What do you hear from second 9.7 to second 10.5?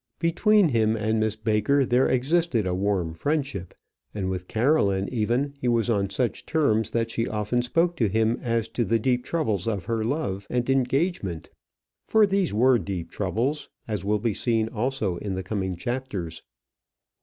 her love